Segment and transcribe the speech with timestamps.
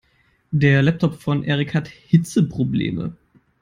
[0.49, 3.15] Der Laptop von Erik hat Hitzeprobleme.